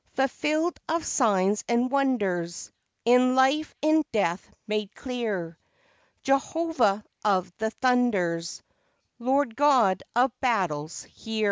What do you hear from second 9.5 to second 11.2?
God of Battles,